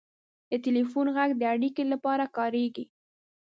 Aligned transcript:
•د 0.49 0.51
ټلیفون 0.65 1.05
ږغ 1.15 1.29
د 1.37 1.41
اړیکې 1.53 1.83
لپاره 1.93 2.25
کارېږي. 2.37 2.85